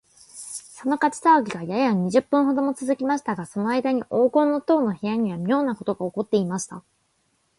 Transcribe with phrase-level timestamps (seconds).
[0.25, 6.83] その火事さわぎが、やや二十分ほどもつづきましたが、そのあいだに黄金の塔の部屋には、みょうなことがおこっていました。